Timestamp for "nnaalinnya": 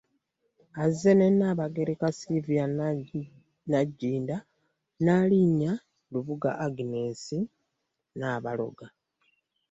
4.97-5.73